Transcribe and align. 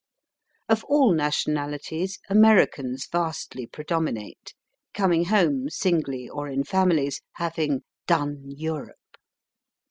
Of 0.67 0.83
all 0.85 1.13
nationalities, 1.13 2.17
Americans 2.27 3.05
vastly 3.11 3.67
pre 3.67 3.83
dominate, 3.83 4.55
coming 4.95 5.25
home 5.25 5.69
singly 5.69 6.27
or 6.27 6.47
in 6.49 6.63
families, 6.63 7.21
having 7.33 7.71
^* 7.71 7.81
done 8.07 8.41
Europe." 8.47 9.17